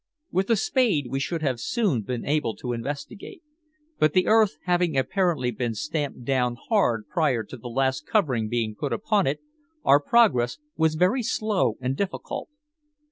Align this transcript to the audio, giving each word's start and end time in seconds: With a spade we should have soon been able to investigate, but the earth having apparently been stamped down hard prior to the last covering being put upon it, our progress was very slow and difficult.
With 0.31 0.49
a 0.49 0.55
spade 0.55 1.05
we 1.11 1.19
should 1.19 1.43
have 1.43 1.59
soon 1.59 2.01
been 2.01 2.25
able 2.25 2.55
to 2.55 2.73
investigate, 2.73 3.43
but 3.99 4.13
the 4.13 4.25
earth 4.25 4.57
having 4.63 4.97
apparently 4.97 5.51
been 5.51 5.75
stamped 5.75 6.23
down 6.25 6.57
hard 6.69 7.07
prior 7.07 7.43
to 7.43 7.55
the 7.55 7.67
last 7.69 8.07
covering 8.07 8.49
being 8.49 8.73
put 8.73 8.93
upon 8.93 9.27
it, 9.27 9.41
our 9.85 9.99
progress 9.99 10.57
was 10.75 10.95
very 10.95 11.21
slow 11.21 11.77
and 11.79 11.95
difficult. 11.95 12.49